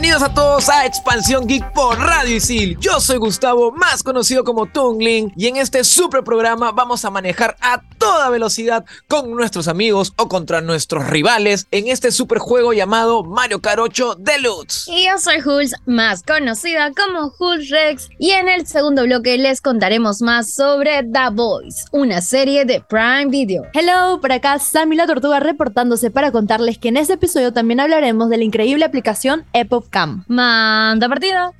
[0.00, 2.78] Bienvenidos a todos a Expansión Geek por Radio Isil.
[2.80, 7.54] Yo soy Gustavo, más conocido como Tungling, y en este super programa vamos a manejar
[7.60, 13.24] a toda velocidad con nuestros amigos o contra nuestros rivales en este super juego llamado
[13.24, 14.88] Mario Kart 8 Deluxe.
[14.88, 19.60] Y yo soy Hulz, más conocida como Hulz Rex, y en el segundo bloque les
[19.60, 23.64] contaremos más sobre The Voice, una serie de Prime Video.
[23.74, 28.30] Hello, por acá Sammy la Tortuga reportándose para contarles que en este episodio también hablaremos
[28.30, 30.24] de la increíble aplicación Epop Cam.
[30.28, 31.52] Manda partida.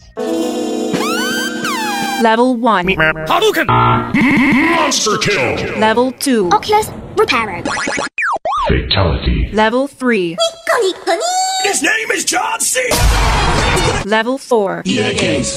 [2.23, 2.87] Level 1.
[3.27, 3.67] Hadouken!
[3.67, 5.79] Monster kill!
[5.81, 6.51] Level 2.
[6.53, 7.67] Oculus repaired.
[8.69, 9.51] Fatality.
[9.53, 10.37] Level 3.
[11.65, 12.81] His name is John C.
[14.05, 14.83] Level 4.
[14.85, 15.55] This is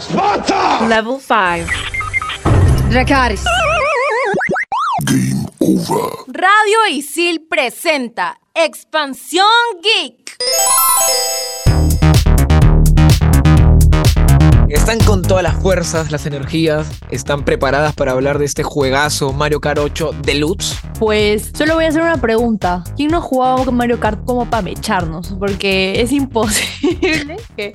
[0.00, 0.86] Sparta!
[0.86, 1.66] Level 5.
[2.90, 3.44] Dracaris.
[5.06, 6.10] Game over.
[6.28, 9.44] Radio Isil presenta Expansión
[9.82, 10.36] Geek.
[14.68, 19.60] Están con todas las fuerzas, las energías, están preparadas para hablar de este juegazo Mario
[19.60, 20.78] Kart 8 Deluxe.
[21.00, 22.84] Pues solo voy a hacer una pregunta.
[22.94, 25.34] ¿Quién no ha jugado con Mario Kart como para mecharnos?
[25.36, 27.74] Porque es imposible que,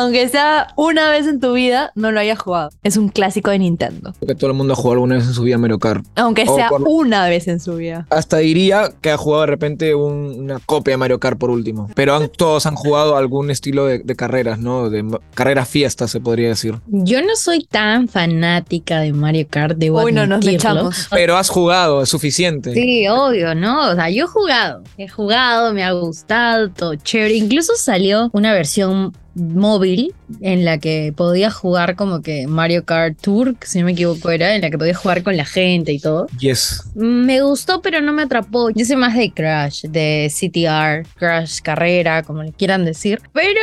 [0.00, 2.70] aunque sea una vez en tu vida, no lo hayas jugado.
[2.82, 4.14] Es un clásico de Nintendo.
[4.26, 6.04] Que todo el mundo ha jugado alguna vez en su vida Mario Kart.
[6.16, 8.06] Aunque O sea por- una vez en su vida.
[8.10, 11.88] Hasta diría que ha jugado de repente un- una copia de Mario Kart por último.
[11.94, 14.90] Pero han- todos han jugado algún estilo de, de carreras, ¿no?
[14.90, 16.74] De carreras fiestas, se podría decir.
[16.88, 21.08] Yo no soy tan fanática de Mario Kart, debo Uy, no, nos echamos.
[21.10, 22.72] Pero has jugado, es suficiente.
[22.74, 23.90] Sí, obvio, ¿no?
[23.90, 27.34] O sea, yo he jugado, he jugado, me ha gustado, todo chévere.
[27.34, 33.56] Incluso salió una versión móvil en la que podía jugar como que Mario Kart Tour,
[33.56, 35.98] que si no me equivoco era, en la que podía jugar con la gente y
[35.98, 36.26] todo.
[36.38, 36.84] Yes.
[36.94, 38.70] Me gustó, pero no me atrapó.
[38.70, 43.20] Yo soy más de Crash, de CTR, Crash Carrera, como le quieran decir.
[43.32, 43.60] Pero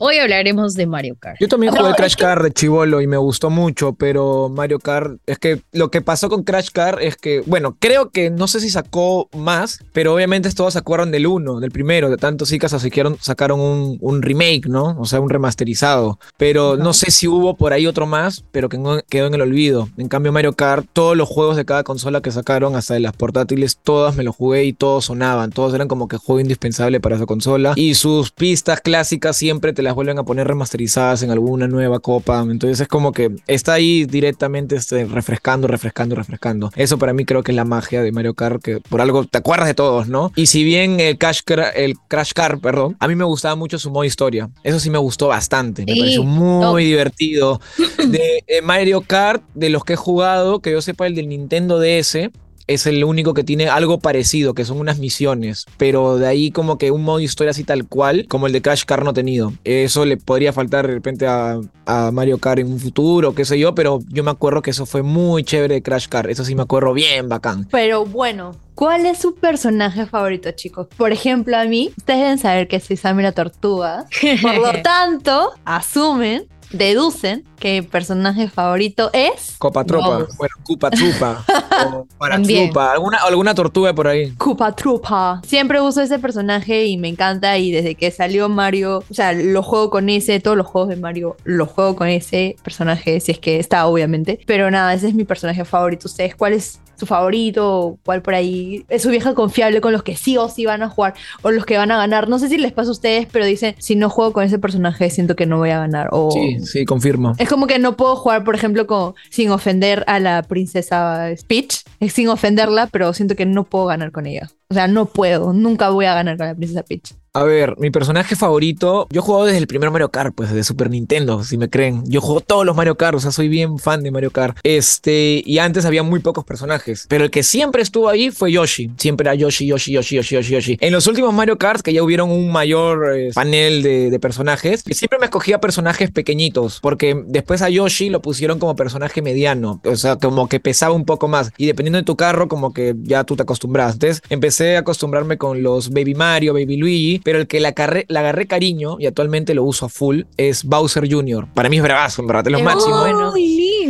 [0.00, 1.36] hoy hablaremos de Mario Kart.
[1.40, 4.48] Yo también No, jugué es Crash que- Car de chivolo y me gustó mucho, pero
[4.48, 8.30] Mario Kart, es que lo que pasó con Crash Car es que, bueno, creo que
[8.30, 12.16] no sé si sacó más, pero obviamente todos se acuerdan del uno, del primero, de
[12.16, 14.96] tantos sí que sacaron, sacaron un, un remake, ¿no?
[14.98, 16.18] O sea, un remasterizado.
[16.36, 19.42] Pero no sé si hubo por ahí otro más, pero que no- quedó en el
[19.42, 19.88] olvido.
[19.98, 23.12] En cambio, Mario Kart, todos los juegos de cada consola que sacaron, hasta de las
[23.14, 25.50] portátiles, todas me los jugué y todos sonaban.
[25.50, 27.74] Todos eran como que juego indispensable para esa consola.
[27.76, 32.40] Y sus pistas clásicas siempre te las vuelven a poner remasterizadas en alguna nueva copa.
[32.42, 36.70] Entonces es como que está ahí directamente este, refrescando, refrescando, refrescando.
[36.76, 39.38] Eso para mí creo que es la magia de Mario Kart, que por algo te
[39.38, 40.32] acuerdas de todos, ¿no?
[40.36, 43.78] Y si bien el Crash, Car- el Crash Car, perdón, a mí me gustaba mucho
[43.78, 44.50] su modo historia.
[44.62, 45.84] Eso sí me gustó bastante.
[45.86, 46.76] Me Sí, pareció muy top.
[46.78, 47.60] divertido.
[48.08, 51.78] De eh, Mario Kart, de los que he jugado, que yo sepa el del Nintendo
[51.78, 52.30] DS,
[52.70, 56.78] es el único que tiene algo parecido, que son unas misiones, pero de ahí como
[56.78, 59.52] que un modo historia así tal cual, como el de Crash Car no tenido.
[59.64, 63.58] Eso le podría faltar de repente a, a Mario Kart en un futuro, qué sé
[63.58, 66.54] yo, pero yo me acuerdo que eso fue muy chévere de Crash Car, eso sí
[66.54, 67.66] me acuerdo bien bacán.
[67.72, 70.86] Pero bueno, ¿cuál es su personaje favorito, chicos?
[70.96, 74.06] Por ejemplo, a mí, ustedes deben saber que soy Sammy la Tortuga.
[74.42, 81.44] Por lo tanto, asumen, deducen que mi personaje favorito es Copa Tropa, bueno, Cupa Trupa,
[81.94, 82.66] o para También.
[82.66, 84.30] Trupa, alguna, alguna tortuga por ahí.
[84.32, 85.40] Koopa Troopa.
[85.46, 89.62] Siempre uso ese personaje y me encanta y desde que salió Mario, o sea, lo
[89.62, 93.38] juego con ese, todos los juegos de Mario los juego con ese personaje, si es
[93.38, 94.40] que está obviamente.
[94.46, 96.08] Pero nada, ese es mi personaje favorito.
[96.08, 97.98] ¿Ustedes cuál es su favorito?
[98.04, 100.88] ¿Cuál por ahí es su vieja confiable con los que sí o sí van a
[100.88, 102.28] jugar o los que van a ganar?
[102.28, 105.10] No sé si les pasa a ustedes, pero dicen, si no juego con ese personaje
[105.10, 106.08] siento que no voy a ganar.
[106.12, 106.30] O...
[106.30, 107.34] Sí, sí, confirmo.
[107.38, 111.82] Es como que no puedo jugar, por ejemplo, con, sin ofender a la princesa Peach,
[111.98, 114.50] es sin ofenderla, pero siento que no puedo ganar con ella.
[114.68, 117.14] O sea, no puedo, nunca voy a ganar con la princesa Peach.
[117.32, 120.90] A ver, mi personaje favorito, yo jugado desde el primer Mario Kart, pues desde Super
[120.90, 122.02] Nintendo, si me creen.
[122.06, 124.58] Yo juego todos los Mario Kart, o sea, soy bien fan de Mario Kart.
[124.64, 128.90] Este, y antes había muy pocos personajes, pero el que siempre estuvo ahí fue Yoshi.
[128.98, 130.78] Siempre era Yoshi, Yoshi, Yoshi, Yoshi, Yoshi, Yoshi.
[130.80, 135.20] En los últimos Mario Kart, que ya hubieron un mayor eh, panel de, personajes, siempre
[135.20, 140.16] me escogía personajes pequeñitos, porque después a Yoshi lo pusieron como personaje mediano, o sea,
[140.16, 141.52] como que pesaba un poco más.
[141.56, 143.94] Y dependiendo de tu carro, como que ya tú te acostumbras.
[143.94, 148.06] Entonces empecé a acostumbrarme con los Baby Mario, Baby Luigi, pero el que la, carre-
[148.08, 151.46] le agarré cariño y actualmente lo uso a full es Bowser Jr.
[151.54, 152.98] Para mí es bravazo, en verdad, es lo máximo.
[153.00, 153.32] bueno.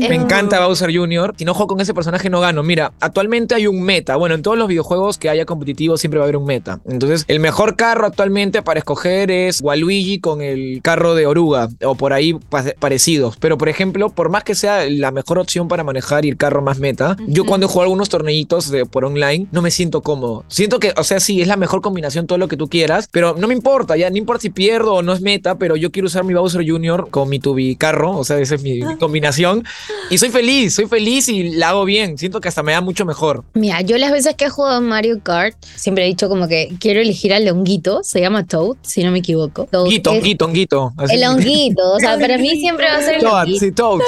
[0.01, 1.35] ¡Ay, Me encanta Bowser Jr.
[1.37, 2.63] Si no juego con ese personaje no gano.
[2.63, 4.17] Mira, actualmente hay un meta.
[4.17, 6.81] Bueno, en todos los videojuegos que haya competitivos siempre va a haber un meta.
[6.89, 11.95] Entonces, el mejor carro actualmente para escoger es Waluigi con el carro de Oruga o
[11.95, 13.37] por ahí pa- parecidos.
[13.39, 16.63] Pero, por ejemplo, por más que sea la mejor opción para manejar y el carro
[16.63, 20.45] más meta, yo cuando juego algunos torneitos de, por online no me siento cómodo.
[20.49, 23.35] Siento que, o sea, sí, es la mejor combinación, todo lo que tú quieras, pero
[23.39, 26.07] no me importa, ya no importa si pierdo o no es meta, pero yo quiero
[26.07, 27.09] usar mi Bowser Jr.
[27.11, 29.65] con mi Tubi carro, o sea, esa es mi, mi combinación.
[30.11, 32.19] Y soy feliz, soy feliz y la hago bien.
[32.19, 33.45] Siento que hasta me da mucho mejor.
[33.55, 37.01] Mira, yo las veces que he jugado Mario Kart, siempre he dicho como que quiero
[37.01, 39.67] elegir al honguito, se llama Toad, si no me equivoco.
[39.71, 40.93] Toad Honguito, es- honguito, honguito.
[40.97, 41.15] así.
[41.15, 44.01] El honguito, o sea, para mí siempre va a ser el Toad, sí, Toad.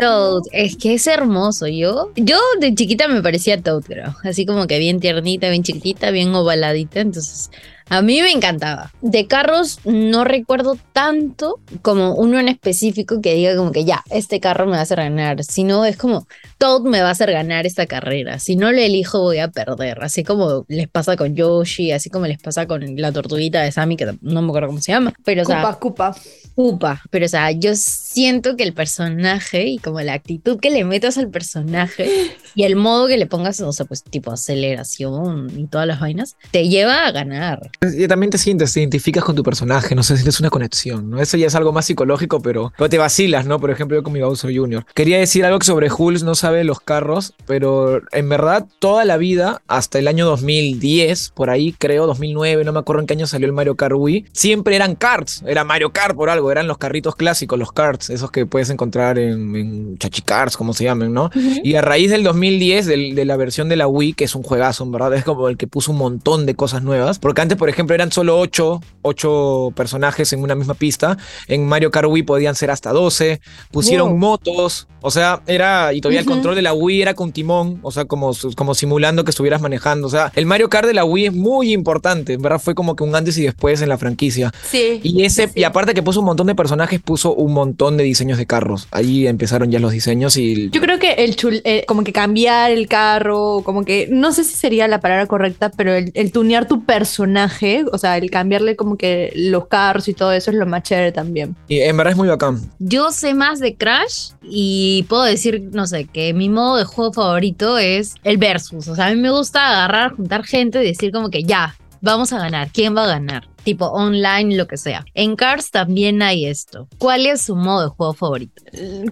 [0.00, 1.66] Toad, es que es hermoso.
[1.66, 4.14] Yo, yo de chiquita me parecía Toad, creo.
[4.24, 7.00] Así como que bien tiernita, bien chiquitita, bien ovaladita.
[7.00, 7.50] Entonces,
[7.88, 8.92] a mí me encantaba.
[9.00, 14.40] De carros no recuerdo tanto como uno en específico que diga como que ya, este
[14.40, 15.42] carro me va a hacer ganar.
[15.44, 16.26] Si no, es como
[16.58, 18.38] Toad me va a hacer ganar esta carrera.
[18.38, 20.02] Si no lo elijo, voy a perder.
[20.02, 23.96] Así como les pasa con Yoshi, así como les pasa con la tortuguita de Sammy,
[23.96, 25.12] que no me acuerdo cómo se llama.
[25.24, 26.16] Pero, o sea, Cupa, cupa.
[26.60, 30.82] Upa, pero o sea, yo siento que el personaje y como la actitud que le
[30.82, 35.68] metas al personaje y el modo que le pongas, o sea, pues tipo aceleración y
[35.68, 37.70] todas las vainas, te lleva a ganar.
[37.80, 41.20] Y también te sientes, te identificas con tu personaje, no sé, sientes una conexión, ¿no?
[41.20, 43.60] Eso ya es algo más psicológico, pero, pero te vacilas, ¿no?
[43.60, 44.84] Por ejemplo, yo con mi Bowser Jr.
[44.94, 49.62] Quería decir algo sobre Hulz no sabe los carros, pero en verdad toda la vida,
[49.68, 53.46] hasta el año 2010, por ahí creo, 2009, no me acuerdo en qué año salió
[53.46, 57.14] el Mario Kart Wii, siempre eran karts, era Mario Kart por algo, eran los carritos
[57.14, 61.30] clásicos, los karts, esos que puedes encontrar en, en Chachicars, como se llamen, ¿no?
[61.62, 64.42] Y a raíz del 2010, del- de la versión de la Wii, que es un
[64.42, 67.20] juegazo, en verdad, es como el que puso un montón de cosas nuevas.
[67.20, 71.16] Porque antes, por ejemplo, eran solo 8, 8 personajes en una misma pista.
[71.46, 73.40] En Mario Kart Wii podían ser hasta 12.
[73.70, 74.18] Pusieron Wow.
[74.18, 74.86] motos.
[75.00, 75.92] O sea, era.
[75.92, 77.78] Y todavía el control de la Wii era con timón.
[77.82, 80.06] O sea, como, como simulando que estuvieras manejando.
[80.08, 82.32] O sea, el Mario Kart de la Wii es muy importante.
[82.32, 84.52] En verdad, fue como que un antes y después en la franquicia.
[84.68, 85.00] Sí.
[85.02, 85.52] Y ese, sí.
[85.60, 88.88] y aparte que puso un montón de personajes, puso un montón de diseños de carros.
[88.90, 90.68] Ahí empezaron ya los diseños y.
[90.70, 94.42] Yo creo que el chul, eh, como que cambiar el carro, como que no sé
[94.44, 97.57] si sería la palabra correcta, pero el, el tunear tu personaje,
[97.92, 101.12] o sea, el cambiarle como que los carros y todo eso es lo más chévere
[101.12, 101.56] también.
[101.68, 102.60] y en verdad es muy bacán.
[102.78, 107.12] Yo sé más de Crash y puedo decir, no sé, que mi modo de juego
[107.12, 108.88] favorito es el versus.
[108.88, 112.32] O sea, a mí me gusta agarrar, juntar gente y decir como que ya, vamos
[112.32, 112.70] a ganar.
[112.72, 113.48] ¿Quién va a ganar?
[113.68, 115.04] Tipo online, lo que sea.
[115.12, 116.88] En Cars también hay esto.
[116.96, 118.62] ¿Cuál es su modo de juego favorito?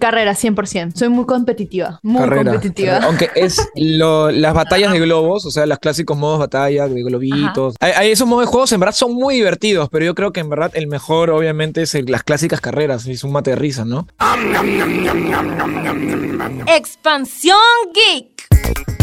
[0.01, 0.95] Carrera, 100%.
[0.95, 2.87] Soy muy competitiva, muy carrera, competitiva.
[2.93, 3.05] carrera.
[3.07, 7.75] Aunque es lo- las batallas de globos, o sea, los clásicos modos batalla de globitos.
[7.79, 10.39] Hay, hay esos modos de juegos en verdad son muy divertidos, pero yo creo que
[10.39, 13.85] en verdad el mejor obviamente es el- las clásicas carreras, es un mate de risa,
[13.85, 14.07] ¿no?
[16.65, 17.57] Expansión
[17.93, 18.96] Geek.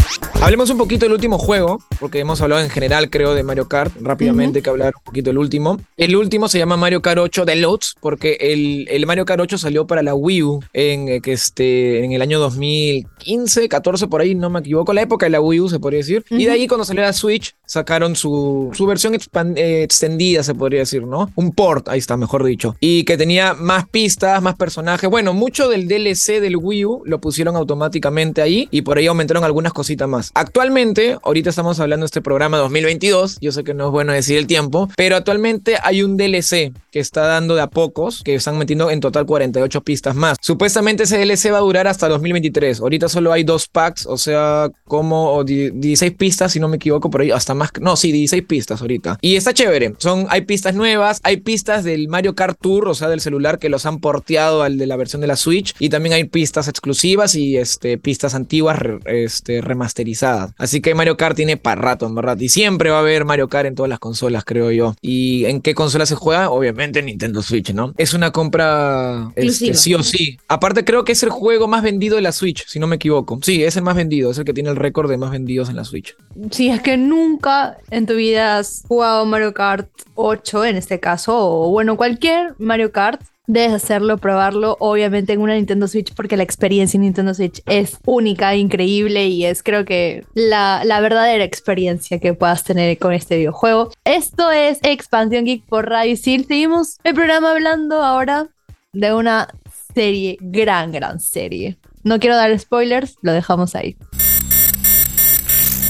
[0.45, 3.91] Hablemos un poquito del último juego, porque hemos hablado en general, creo, de Mario Kart.
[3.99, 5.81] Rápidamente que hablar un poquito del último.
[5.97, 9.87] El último se llama Mario Kart 8 Deluxe, porque el, el Mario Kart 8 salió
[9.87, 14.35] para la Wii U en, eh, que este, en el año 2015, 14, por ahí,
[14.35, 16.23] no me equivoco, la época de la Wii U, se podría decir.
[16.29, 20.81] Y de ahí, cuando salió la Switch, sacaron su, su versión eh, extendida, se podría
[20.81, 21.31] decir, ¿no?
[21.35, 22.75] Un port, ahí está, mejor dicho.
[22.79, 25.09] Y que tenía más pistas, más personajes.
[25.09, 29.43] Bueno, mucho del DLC del Wii U lo pusieron automáticamente ahí y por ahí aumentaron
[29.43, 30.31] algunas cositas más.
[30.33, 34.37] Actualmente, ahorita estamos hablando de este programa 2022, yo sé que no es bueno decir
[34.37, 38.57] el tiempo, pero actualmente hay un DLC que está dando de a pocos, que están
[38.57, 40.37] metiendo en total 48 pistas más.
[40.39, 42.79] Supuestamente ese DLC va a durar hasta 2023.
[42.79, 46.75] Ahorita solo hay dos packs, o sea, como o di- 16 pistas, si no me
[46.77, 47.71] equivoco, por ahí hasta más.
[47.79, 49.17] No, sí, 16 pistas ahorita.
[49.21, 49.95] Y está chévere.
[49.97, 53.69] Son, hay pistas nuevas, hay pistas del Mario Kart Tour, o sea, del celular que
[53.69, 55.73] los han porteado al de la versión de la Switch.
[55.79, 60.53] Y también hay pistas exclusivas y este, pistas antiguas este, remasterizadas.
[60.57, 62.39] Así que Mario Kart tiene para rato, en verdad.
[62.39, 64.95] Y siempre va a haber Mario Kart en todas las consolas, creo yo.
[65.01, 66.49] ¿Y en qué consola se juega?
[66.49, 67.93] Obviamente en Nintendo Switch, ¿no?
[67.97, 70.37] Es una compra este, sí o sí.
[70.47, 73.39] Aparte, creo que es el juego más vendido de la Switch, si no me equivoco.
[73.41, 75.75] Sí, es el más vendido, es el que tiene el récord de más vendidos en
[75.75, 76.15] la Switch.
[76.51, 77.44] Si es que nunca
[77.91, 82.91] en tu vida has jugado Mario Kart 8 en este caso, o bueno, cualquier Mario
[82.91, 87.61] Kart, debes hacerlo, probarlo, obviamente en una Nintendo Switch, porque la experiencia en Nintendo Switch
[87.67, 93.37] es única, increíble y es creo que la, verdadera experiencia que puedas tener con este
[93.37, 93.91] videojuego.
[94.03, 96.45] Esto es Expansión Geek por Radio Isil.
[96.45, 98.47] Seguimos el programa hablando ahora
[98.93, 99.49] de una
[99.93, 101.77] serie, gran, gran serie.
[102.03, 103.97] No quiero dar spoilers, lo dejamos ahí.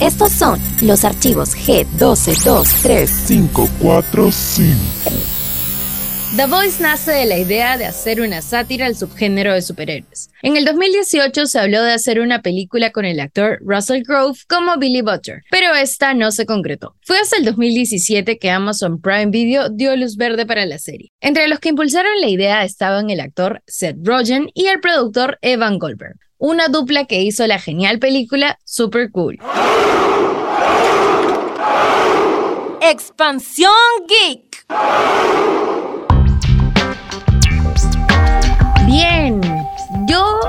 [0.02, 3.28] Estos son los archivos G12235.
[3.28, 4.76] 545.
[6.36, 10.32] The Voice nace de la idea de hacer una sátira al subgénero de superhéroes.
[10.42, 14.78] En el 2018 se habló de hacer una película con el actor Russell Grove como
[14.78, 16.94] Billy Butcher, pero esta no se concretó.
[17.06, 21.14] Fue hasta el 2017 que Amazon Prime Video dio luz verde para la serie.
[21.22, 25.80] Entre los que impulsaron la idea estaban el actor Seth Rogen y el productor Evan
[25.80, 29.40] Goldberg, una dupla que hizo la genial película Super Cool.
[32.82, 33.72] Expansión
[34.08, 34.66] Geek.
[38.86, 39.42] Bien,
[40.08, 40.40] yo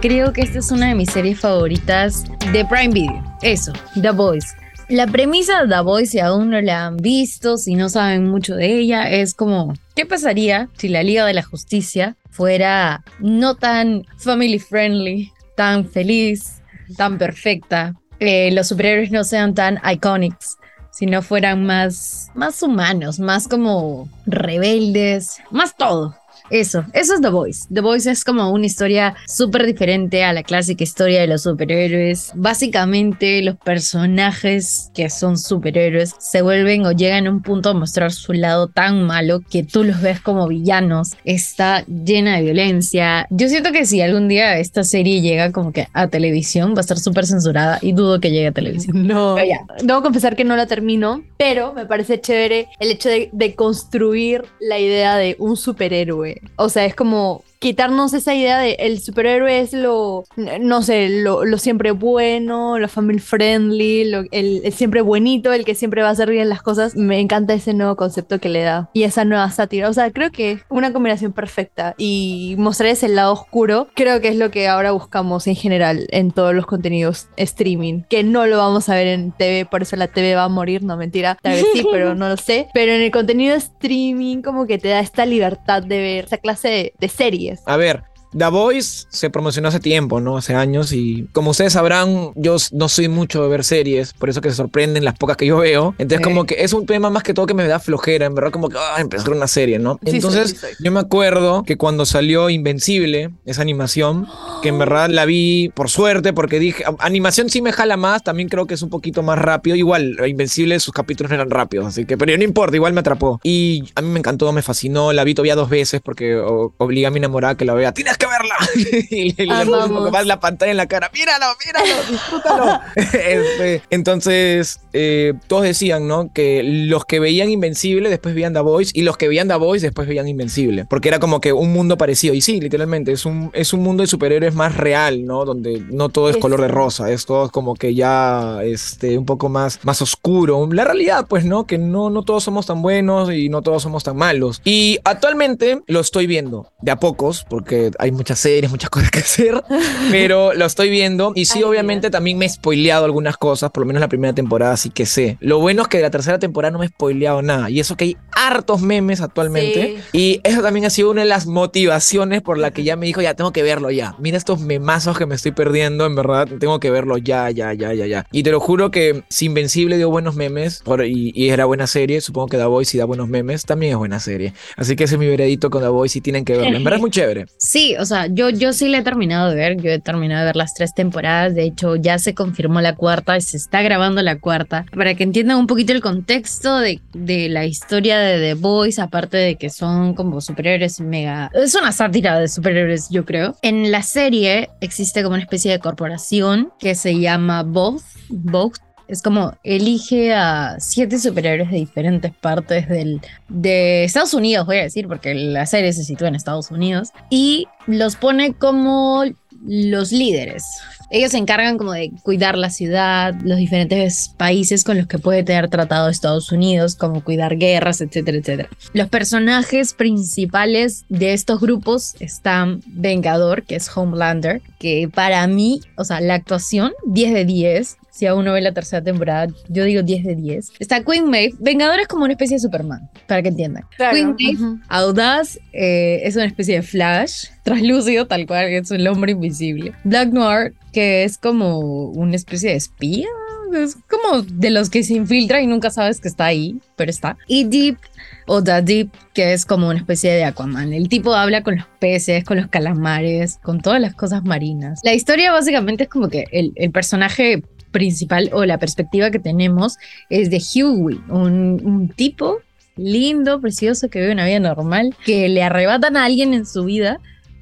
[0.00, 3.22] creo que esta es una de mis series favoritas de Prime Video.
[3.42, 4.63] Eso, The Voice.
[4.94, 8.54] La premisa de The Voice, si aún no la han visto, si no saben mucho
[8.54, 14.04] de ella, es como, ¿qué pasaría si la Liga de la Justicia fuera no tan
[14.18, 16.62] family friendly, tan feliz,
[16.96, 17.96] tan perfecta?
[18.20, 20.58] Eh, los superhéroes no sean tan iconics,
[20.92, 26.14] sino fueran más, más humanos, más como rebeldes, más todo.
[26.50, 27.66] Eso, eso es The Voice.
[27.72, 32.32] The Voice es como una historia súper diferente a la clásica historia de los superhéroes.
[32.34, 38.12] Básicamente los personajes que son superhéroes se vuelven o llegan a un punto a mostrar
[38.12, 41.12] su lado tan malo que tú los ves como villanos.
[41.24, 43.26] Está llena de violencia.
[43.30, 46.80] Yo siento que si algún día esta serie llega como que a televisión va a
[46.82, 49.06] estar súper censurada y dudo que llegue a televisión.
[49.06, 49.34] No.
[49.36, 49.60] Pero ya.
[49.82, 54.44] Debo confesar que no la termino, pero me parece chévere el hecho de, de construir
[54.60, 56.33] la idea de un superhéroe.
[56.56, 61.46] O sea, es como quitarnos esa idea de el superhéroe es lo, no sé, lo,
[61.46, 66.08] lo siempre bueno, lo family friendly, lo- el, el siempre buenito, el que siempre va
[66.08, 66.94] a hacer bien las cosas.
[66.94, 69.88] Me encanta ese nuevo concepto que le da y esa nueva sátira.
[69.88, 74.28] O sea, creo que es una combinación perfecta y mostrar ese lado oscuro, creo que
[74.28, 78.58] es lo que ahora buscamos en general en todos los contenidos streaming, que no lo
[78.58, 81.54] vamos a ver en TV, por eso la TV va a morir, no mentira, tal
[81.54, 82.68] vez sí, pero no lo sé.
[82.74, 86.68] Pero en el contenido streaming como que te da esta libertad de ver esa clase
[86.68, 87.53] de, de series.
[87.64, 88.04] A ver,
[88.36, 90.36] The Voice se promocionó hace tiempo, ¿no?
[90.36, 94.40] Hace años y como ustedes sabrán, yo no soy mucho de ver series, por eso
[94.40, 95.94] que se sorprenden las pocas que yo veo.
[95.98, 96.24] Entonces Sí.
[96.24, 98.68] como que es un tema más que todo que me da flojera, en verdad como
[98.68, 99.94] que ah, empezar una serie, ¿no?
[100.02, 100.70] Sí soy, Entonces sí soy.
[100.80, 104.26] yo me acuerdo que cuando salió Invencible, esa animación,
[104.62, 108.22] que en verdad la vi por suerte porque dije, "A- animación sí me jala más,
[108.24, 109.76] también creo que es un poquito más rápido.
[109.76, 113.40] Igual, Invencible sus capítulos eran rápidos, así que, pero no importa, igual me atrapó.
[113.44, 117.06] Y a mí me encantó, me fascinó, la vi todavía dos veces porque o- obligué
[117.06, 117.92] a mi enamorada que la vea.
[117.92, 118.56] Tienes que verla.
[119.10, 120.10] y le, le puse un poco Amamos.
[120.12, 121.10] más la pantalla en la cara.
[121.12, 122.80] Míralo, míralo, disfrútalo.
[123.24, 126.32] Este, entonces, eh, todos decían, ¿no?
[126.32, 129.86] Que los que veían Invencible después veían The Voice y los que veían The Voice
[129.86, 130.84] después veían Invencible.
[130.88, 132.34] Porque era como que un mundo parecido.
[132.34, 135.44] Y sí, literalmente, es un, es un mundo de superhéroes más real, ¿no?
[135.44, 139.26] Donde no todo es Es- color de rosa, es todo como que ya este, un
[139.26, 140.68] poco más, más oscuro.
[140.72, 141.66] La realidad, pues, ¿no?
[141.66, 144.60] Que no, no todos somos tan buenos y no todos somos tan malos.
[144.64, 149.18] Y actualmente lo estoy viendo de a pocos, porque hay muchas series, muchas cosas que
[149.20, 149.62] hacer,
[150.10, 151.32] pero lo estoy viendo.
[151.34, 154.32] Y sí, Ay, obviamente también me he spoileado algunas cosas, por lo menos la primera
[154.34, 155.36] temporada sí que sé.
[155.40, 157.70] Lo bueno es que de la tercera temporada no me he spoileado nada.
[157.70, 159.96] Y eso que hay hartos memes actualmente.
[160.12, 163.20] Y eso también ha sido una de las motivaciones por la que ya me dijo,
[163.20, 164.14] ya tengo que verlo ya.
[164.18, 167.92] Mira estos memazos que me estoy perdiendo, en verdad, tengo que verlo ya, ya, ya,
[167.94, 168.26] ya, ya.
[168.32, 171.86] Y te lo juro que si Invencible dio buenos memes por- y, y era buena
[171.86, 174.52] serie, supongo que The Voice si da buenos memes, también es buena serie.
[174.76, 176.76] Así que ese es mi veredito con The Voice y tienen que verlo.
[176.76, 177.46] En verdad es muy chévere.
[177.58, 180.46] Sí, o sea, yo, yo sí la he terminado de ver, yo he terminado de
[180.46, 184.22] ver las tres temporadas, de hecho ya se confirmó la cuarta y se está grabando
[184.22, 188.54] la cuarta, para que entiendan un poquito el contexto de, de la historia de The
[188.54, 191.50] Boys, aparte de que son como superhéroes mega...
[191.54, 193.56] Es una sátira de superhéroes, yo creo.
[193.62, 199.22] En la serie existe como una especie de corporación que se llama Both, Both es
[199.22, 205.08] como elige a siete superhéroes de diferentes partes del, de Estados Unidos, voy a decir,
[205.08, 209.24] porque la serie se sitúa en Estados Unidos, y los pone como
[209.66, 210.64] los líderes.
[211.10, 215.42] Ellos se encargan como de cuidar la ciudad, los diferentes países con los que puede
[215.42, 218.68] tener tratado Estados Unidos, como cuidar guerras, etcétera, etcétera.
[218.92, 226.04] Los personajes principales de estos grupos están Vengador, que es Homelander, que para mí, o
[226.04, 227.96] sea, la actuación 10 de 10.
[228.14, 230.72] Si aún no ve la tercera temporada, yo digo 10 de 10.
[230.78, 231.56] Está Queen Maeve.
[231.58, 233.84] Vengador es como una especie de Superman, para que entiendan.
[233.96, 234.14] Claro.
[234.14, 234.82] Queen Maeve.
[234.88, 239.94] Audaz eh, es una especie de Flash, translúcido tal cual, es el hombre invisible.
[240.04, 243.26] Black Noir, que es como una especie de espía,
[243.72, 247.36] es como de los que se infiltra y nunca sabes que está ahí, pero está.
[247.48, 247.98] Y Deep,
[248.46, 250.92] o The Deep, que es como una especie de Aquaman.
[250.92, 255.00] El tipo habla con los peces, con los calamares, con todas las cosas marinas.
[255.02, 259.96] La historia básicamente es como que el, el personaje principal o la perspectiva que tenemos
[260.28, 262.58] es de Hughie, un, un tipo
[262.96, 267.20] lindo, precioso, que vive una vida normal, que le arrebatan a alguien en su vida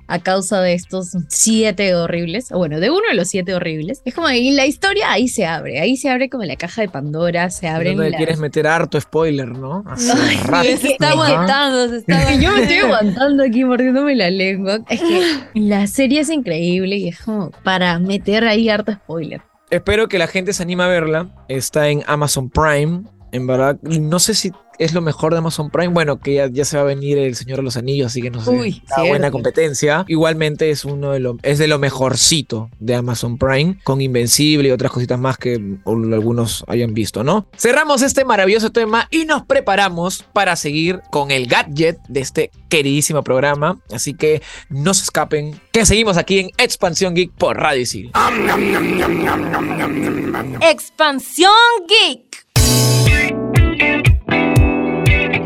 [0.08, 4.02] a causa de estos siete horribles, o bueno, de uno de los siete horribles.
[4.04, 6.88] Es como ahí la historia ahí se abre, ahí se abre como la caja de
[6.88, 9.84] Pandora, se abren No le quieres meter harto spoiler, ¿no?
[9.86, 12.62] Así, Ay, rápido, Se está aguantando, se está Es que yo me aguantando.
[12.62, 14.80] estoy aguantando aquí mordiéndome la lengua.
[14.88, 15.22] Es que
[15.54, 19.40] la serie es increíble y es como para meter ahí harto spoiler.
[19.72, 21.46] Espero que la gente se anime a verla.
[21.48, 23.04] Está en Amazon Prime.
[23.32, 25.88] En verdad, no sé si es lo mejor de Amazon Prime.
[25.92, 28.30] Bueno, que ya, ya se va a venir El Señor de los Anillos, así que
[28.30, 28.50] no sé.
[28.50, 29.08] Uy, Una cierto.
[29.08, 30.04] buena competencia.
[30.08, 34.72] Igualmente es uno de lo, es de lo mejorcito de Amazon Prime, con Invencible y
[34.72, 37.46] otras cositas más que algunos hayan visto, ¿no?
[37.56, 43.22] Cerramos este maravilloso tema y nos preparamos para seguir con el gadget de este queridísimo
[43.22, 43.80] programa.
[43.92, 48.10] Así que no se escapen, que seguimos aquí en Expansión Geek por Radio Isil.
[50.60, 51.52] Expansión
[51.88, 52.41] Geek.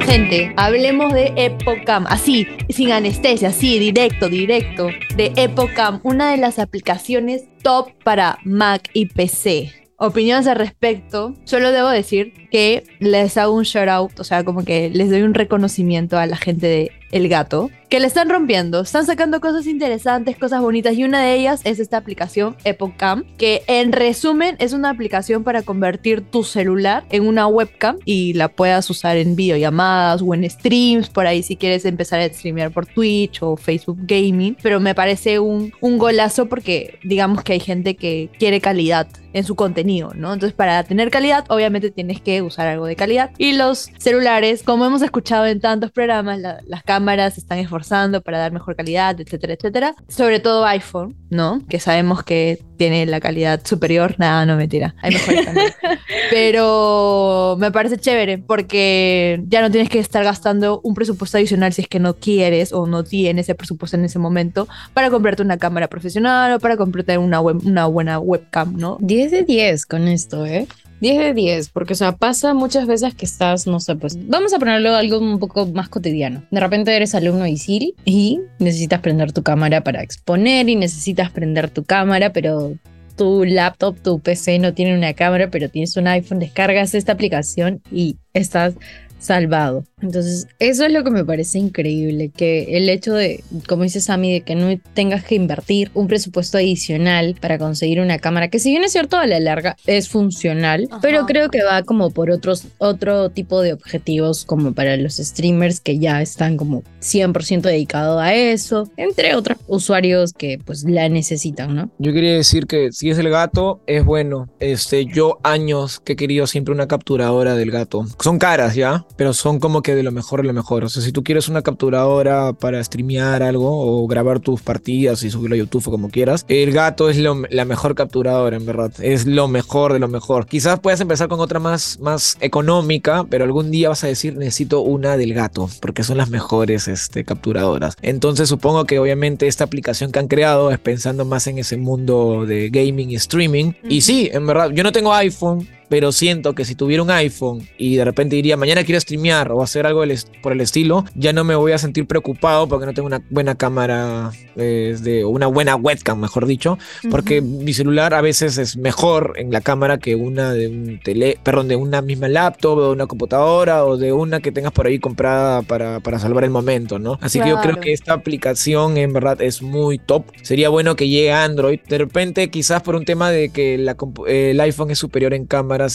[0.06, 6.58] Gente, hablemos de Epocam, así, sin anestesia, así, directo, directo, de Epocam, una de las
[6.58, 9.72] aplicaciones top para Mac y PC.
[9.98, 14.64] Opiniones al respecto, solo debo decir que les hago un shout out, o sea, como
[14.64, 18.80] que les doy un reconocimiento a la gente de El Gato, que le están rompiendo,
[18.80, 23.62] están sacando cosas interesantes, cosas bonitas, y una de ellas es esta aplicación Epocam, que
[23.68, 28.90] en resumen es una aplicación para convertir tu celular en una webcam y la puedas
[28.90, 33.40] usar en videollamadas o en streams, por ahí si quieres empezar a streamear por Twitch
[33.40, 38.60] o Facebook Gaming, pero me parece un, golazo porque digamos que hay gente que quiere
[38.60, 40.32] calidad en su contenido, ¿no?
[40.34, 44.84] Entonces para tener calidad obviamente tienes que usar algo de calidad y los celulares, como
[44.86, 46.95] hemos escuchado en tantos programas, la- las cámaras
[47.30, 49.94] se están esforzando para dar mejor calidad, etcétera, etcétera.
[50.08, 51.62] Sobre todo iPhone, ¿no?
[51.68, 54.14] Que sabemos que tiene la calidad superior.
[54.18, 54.94] Nada, no mentira.
[55.02, 55.68] Hay mejores también.
[56.30, 61.82] Pero me parece chévere porque ya no tienes que estar gastando un presupuesto adicional si
[61.82, 65.56] es que no quieres o no tienes ese presupuesto en ese momento para comprarte una
[65.58, 68.98] cámara profesional o para comprarte una, web- una buena webcam, ¿no?
[69.00, 70.66] 10 de 10 con esto, ¿eh?
[71.00, 74.54] 10 de 10, porque o sea, pasa muchas veces que estás, no sé, pues vamos
[74.54, 76.42] a ponerlo algo un poco más cotidiano.
[76.50, 81.30] De repente eres alumno de ISIL y necesitas prender tu cámara para exponer y necesitas
[81.30, 82.74] prender tu cámara, pero
[83.16, 87.80] tu laptop, tu PC no tiene una cámara, pero tienes un iPhone, descargas esta aplicación
[87.90, 88.74] y estás
[89.18, 89.84] salvado.
[90.02, 94.30] Entonces, eso es lo que me parece increíble, que el hecho de, como dice Sammy,
[94.30, 98.68] de que no tengas que invertir un presupuesto adicional para conseguir una cámara, que si
[98.68, 101.00] bien es cierto a la larga es funcional, Ajá.
[101.00, 105.80] pero creo que va como por otros, otro tipo de objetivos, como para los streamers
[105.80, 111.74] que ya están como 100% dedicados a eso, entre otros usuarios que pues la necesitan,
[111.74, 111.90] ¿no?
[111.98, 114.50] Yo quería decir que si es el gato, es bueno.
[114.60, 118.04] Este, yo años que he querido siempre una capturadora del gato.
[118.20, 120.82] Son caras ya, pero son como que de lo mejor de lo mejor.
[120.82, 125.30] O sea, si tú quieres una capturadora para streamear algo o grabar tus partidas y
[125.30, 128.90] subirlo a YouTube o como quieras, el gato es lo- la mejor capturadora, en verdad.
[129.00, 130.46] Es lo mejor de lo mejor.
[130.46, 134.80] Quizás puedas empezar con otra más, más económica, pero algún día vas a decir necesito
[134.80, 137.94] una del gato, porque son las mejores este, capturadoras.
[138.02, 142.44] Entonces supongo que obviamente esta aplicación que han creado es pensando más en ese mundo
[142.46, 143.72] de gaming y streaming.
[143.88, 147.66] Y sí, en verdad, yo no tengo iPhone, pero siento que si tuviera un iPhone
[147.78, 150.02] y de repente diría mañana quiero streamear o hacer algo
[150.42, 153.54] por el estilo, ya no me voy a sentir preocupado porque no tengo una buena
[153.54, 156.78] cámara, eh, de, o una buena webcam, mejor dicho,
[157.10, 161.38] porque mi celular a veces es mejor en la cámara que una de un tele,
[161.42, 164.86] perdón, de una misma laptop, o de una computadora o de una que tengas por
[164.86, 167.18] ahí comprada para, para salvar el momento, ¿no?
[167.20, 167.80] Así que yo creo Claro.
[167.80, 170.24] que esta aplicación en verdad es muy top.
[170.42, 171.80] Sería bueno que llegue a Android.
[171.88, 173.96] De repente, quizás por un tema de que la
[174.26, 175.46] el iPhone es superior en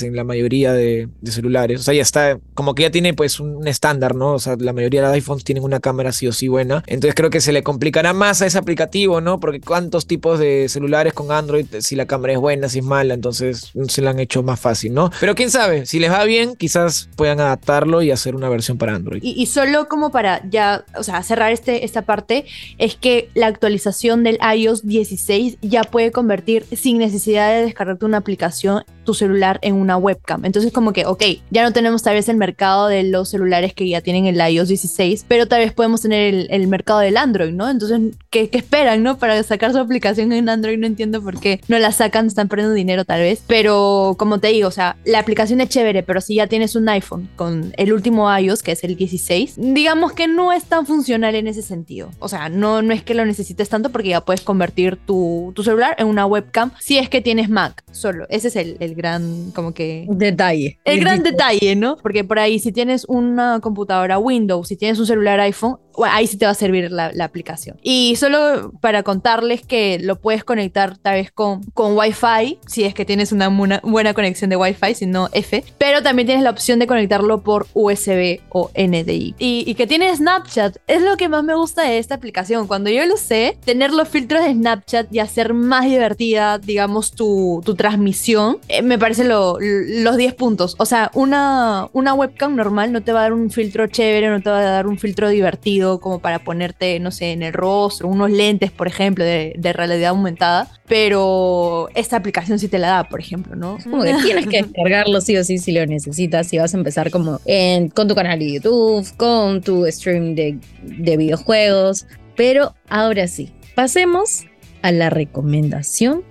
[0.02, 1.80] en la mayoría de, celulares.
[1.80, 4.34] O sea, ya está, como que ya tiene pues un estándar, ¿no?
[4.34, 6.84] O sea, la mayoría de iPhones tienen una cámara sí o sí buena.
[6.88, 9.40] Entonces creo que se le complicará más a ese aplicativo, ¿no?
[9.40, 13.14] Porque cuántos tipos de celulares con Android, si la cámara es buena, si es mala,
[13.14, 15.12] entonces se la han hecho más fácil, ¿no?
[15.20, 18.96] Pero quién sabe, si les va bien, quizás puedan adaptarlo y hacer una versión para
[18.96, 19.24] Android.
[19.24, 22.46] Y, y solo como para ya, o sea, cerrar este, esta parte,
[22.78, 28.18] es que la actualización del iOS 16 ya puede convertir sin necesidad de descargarte una
[28.18, 30.46] aplicación tu celular en una webcam.
[30.46, 33.88] Entonces como que, ok, ya no tenemos tal vez el mercado de los celulares que
[33.88, 37.70] ya tienen el iOS 16, pero tal vez podemos tener el, mercado del Android, ¿no?
[37.70, 39.18] Entonces, ¿qué, esperan, no?
[39.18, 42.74] Para sacar su aplicación en Android, no entiendo por qué no la sacan, están perdiendo
[42.74, 43.44] dinero tal vez.
[43.48, 46.88] Pero como te digo, o sea, la aplicación es chévere, pero si ya tienes un
[46.88, 51.36] iPhone con el último iOS, que es el 16, digamos que no es tan funcional
[51.36, 52.10] en ese sentido.
[52.20, 55.64] O sea, no, no es que lo necesites tanto porque ya puedes convertir tu, tu
[55.64, 58.26] celular en una webcam si es que tienes Mac solo.
[58.30, 60.80] Ese es el gran, como que Detalle.
[60.86, 61.98] el gran detalle, ¿no?
[61.98, 66.38] Porque por ahí, si tienes una computadora Windows, si tienes un celular iPhone, ahí sí
[66.38, 67.78] te va a servir la, aplicación.
[67.84, 72.94] Y solo para contarles que lo puedes conectar tal vez con, con Wi-Fi, si es
[72.94, 73.50] que tienes una
[73.84, 75.64] buena conexión de Wi-Fi, si no F.
[75.78, 79.36] Pero también tienes la opción de conectarlo por USB o NDI.
[79.38, 80.78] Y, que tiene Snapchat.
[80.88, 82.68] Es lo que más me gusta de esta aplicación.
[82.68, 87.62] Cuando yo lo sé, tener los filtros de Snapchat y hacer más divertida, digamos, tu,
[87.66, 90.76] tu transmisión, eh, me parece lo- los 10 puntos.
[90.78, 94.42] O sea, una, una webcam normal no te va a dar un filtro chévere, no
[94.42, 98.08] te va a dar un filtro divertido como para ponerte, no sé, en el rostro,
[98.08, 100.68] unos lentes, por ejemplo, de, de realidad aumentada.
[100.88, 103.78] Pero esta aplicación sí te la da, por ejemplo, ¿no?
[103.84, 106.48] Como que tienes que descargarlo sí o sí si lo necesitas.
[106.48, 110.58] Si vas a empezar como en- con tu canal de YouTube, con tu stream de,
[110.84, 112.06] de videojuegos.
[112.36, 114.46] Pero ahora sí, pasemos
[114.82, 116.24] a la recomendación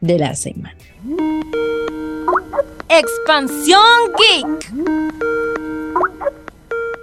[0.00, 0.76] de la semana.
[2.88, 3.80] Expansión
[4.18, 4.72] Geek.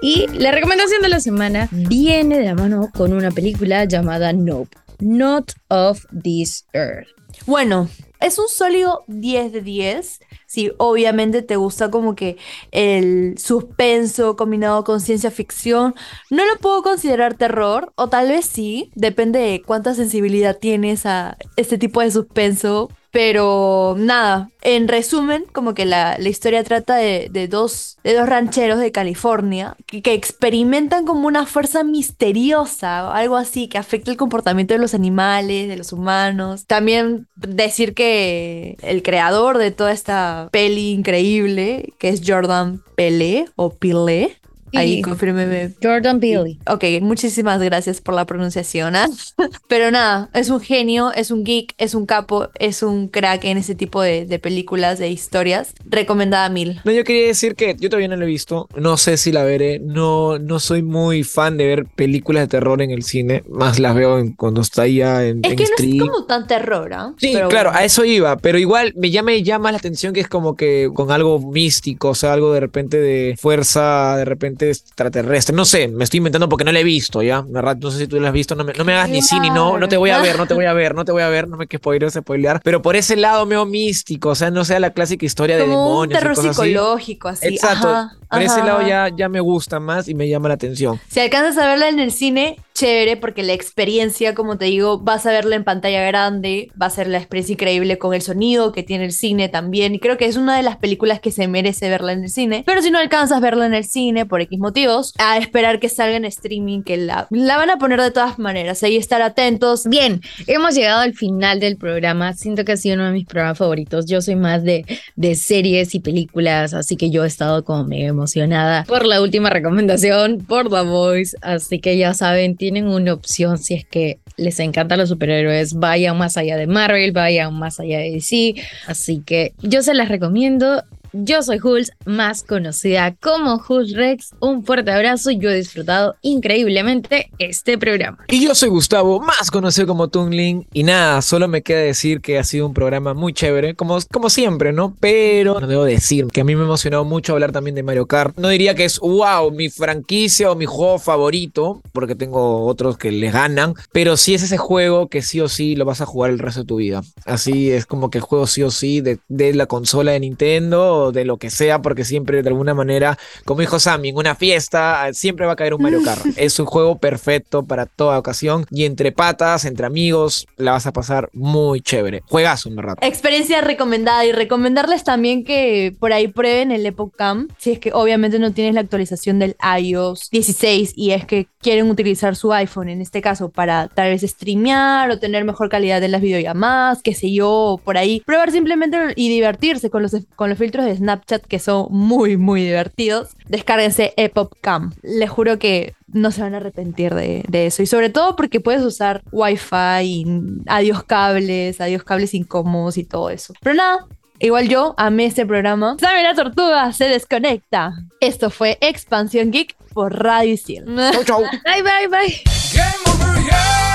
[0.07, 4.77] Y la recomendación de la semana viene de la mano con una película llamada Nope,
[4.99, 7.07] Not of This Earth.
[7.47, 7.89] Bueno,
[8.21, 10.19] es un sólido 10 de 10.
[10.45, 12.37] Si obviamente te gusta como que
[12.69, 15.95] el suspenso combinado con ciencia ficción,
[16.29, 21.35] no lo puedo considerar terror, o tal vez sí, depende de cuánta sensibilidad tienes a
[21.55, 22.91] este tipo de suspenso.
[23.15, 28.27] Pero nada, en resumen, como que la, la historia trata de, de dos, de dos
[28.27, 34.73] rancheros de California que, experimentan como una fuerza misteriosa algo así que afecta el comportamiento
[34.73, 36.65] de los animales, de los humanos.
[36.65, 43.69] También decir que el creador de toda esta peli increíble, que es Jordan Pelé o
[43.69, 44.35] Pilé,
[44.77, 46.57] ahí confírmeme Jordan Peele.
[46.67, 48.95] Ok, muchísimas gracias por la pronunciación.
[48.95, 49.09] ¿ah?
[49.67, 53.57] Pero nada, es un genio, es un geek, es un capo, es un crack en
[53.57, 55.73] ese tipo de, de películas, de historias.
[55.85, 56.79] Recomendada mil.
[56.83, 59.43] No, yo quería decir que yo todavía no lo he visto, no sé si la
[59.43, 63.79] veré, no, no soy muy fan de ver películas de terror en el cine, más
[63.79, 65.95] las veo en- cuando está ya en, Es en que no stream.
[65.95, 67.13] es como tan terror, ¿ah?
[67.17, 67.79] Sí, Pero claro, bueno.
[67.81, 70.89] a eso iba, pero igual me llama, me llama la atención que es como que
[70.93, 75.87] con algo místico, o sea, algo de repente de fuerza, de repente extraterrestre, no sé,
[75.87, 77.41] me estoy inventando porque no la he visto, ¿ya?
[77.41, 79.39] Verdad, no sé si tú la has visto, no me, no me hagas ni sí
[79.39, 81.21] ni no, no te voy a ver, no te voy a ver, no te voy
[81.21, 84.51] a ver, no me que spoiler, spoilear, pero por ese lado medio místico, o sea,
[84.51, 87.47] no sea la clásica historia de Como un demonios y terror cosas psicológico, así.
[87.47, 90.99] Exacto, Ajá, por ese lado ya, ya me gusta más y me llama la atención.
[91.07, 95.25] Si alcanzas a verla en el cine, chévere, porque la experiencia, como te digo, vas
[95.25, 98.83] a verla en pantalla grande, va a ser la experiencia increíble con el sonido que
[98.83, 99.95] tiene el cine también.
[99.95, 102.63] Y creo que es una de las películas que se merece verla en el cine.
[102.65, 105.89] Pero si no alcanzas a verla en el cine por X motivos, a esperar que
[105.89, 108.83] salga en streaming, que la, la van a poner de todas maneras.
[108.83, 109.87] Ahí estar atentos.
[109.87, 112.33] Bien, hemos llegado al final del programa.
[112.33, 114.05] Siento que ha sido uno de mis programas favoritos.
[114.05, 114.85] Yo soy más de,
[115.15, 119.49] de series y películas, así que yo he estado como mega emocionada por la última
[119.49, 121.37] recomendación, por The Voice.
[121.41, 125.75] Así que ya saben, tienen una opción si es que les encantan los superhéroes.
[125.75, 128.55] Vayan más allá de Marvel, vayan más allá de DC.
[128.87, 130.83] Así que yo se las recomiendo.
[131.17, 134.31] Yo soy Jules, más conocida como Jules Rex.
[134.41, 135.31] Un fuerte abrazo.
[135.31, 138.17] Yo he disfrutado increíblemente este programa.
[138.27, 140.67] Y yo soy Gustavo, más conocido como Tungling.
[140.73, 144.29] Y nada, solo me queda decir que ha sido un programa muy chévere, como, como
[144.29, 144.93] siempre, ¿no?
[144.99, 148.07] Pero no debo decir que a mí me ha emocionado mucho hablar también de Mario
[148.07, 148.37] Kart.
[148.37, 153.13] No diría que es, wow, mi franquicia o mi juego favorito, porque tengo otros que
[153.13, 156.31] les ganan, pero sí es ese juego que sí o sí lo vas a jugar
[156.31, 157.03] el resto de tu vida.
[157.23, 161.04] Así es como que el juego sí o sí de, de la consola de Nintendo
[161.05, 164.35] o de lo que sea, porque siempre de alguna manera, como dijo Sammy, en una
[164.35, 166.25] fiesta siempre va a caer un Mario Kart.
[166.37, 170.93] es un juego perfecto para toda ocasión y entre patas, entre amigos, la vas a
[170.93, 172.21] pasar muy chévere.
[172.27, 172.97] Juegazo, en verdad.
[173.01, 177.91] Experiencia recomendada y recomendarles también que por ahí prueben el Epoch Cam si es que
[177.93, 182.89] obviamente no tienes la actualización del iOS 16 y es que quieren utilizar su iPhone
[182.89, 187.13] en este caso para tal vez streamear o tener mejor calidad en las videollamadas, qué
[187.13, 191.45] sé yo, por ahí probar simplemente y divertirse con los, con los filtros de Snapchat
[191.45, 193.29] que son muy muy divertidos.
[193.47, 194.93] Descárguense Epoch Cam.
[195.01, 197.83] Les juro que no se van a arrepentir de, de eso.
[197.83, 200.25] Y sobre todo porque puedes usar Wi-Fi, y
[200.67, 203.53] adiós cables, adiós cables incómodos y todo eso.
[203.61, 204.07] Pero nada,
[204.39, 205.97] igual yo amé este programa.
[205.99, 207.93] Sabe la tortuga se desconecta.
[208.19, 210.85] Esto fue Expansión Geek por Radio Isil.
[210.85, 211.41] Chau, chau.
[211.41, 213.94] Bye, bye, bye.